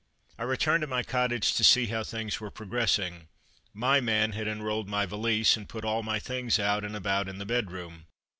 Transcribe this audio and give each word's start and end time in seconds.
I 0.39 0.45
returned 0.45 0.81
to 0.81 0.87
my 0.87 1.03
cottage 1.03 1.53
to 1.53 1.63
see 1.63 1.85
how 1.85 2.03
things 2.03 2.39
were 2.39 2.49
progressing. 2.49 3.27
My 3.71 3.99
man 4.01 4.31
had 4.31 4.47
unrolled 4.47 4.89
my 4.89 5.05
valise, 5.05 5.55
and 5.57 5.69
put 5.69 5.85
all 5.85 6.01
my 6.01 6.17
things 6.17 6.57
out 6.57 6.83
and 6.83 6.95
about 6.95 7.29
in 7.29 7.37
the 7.37 7.45
bedroom. 7.45 8.07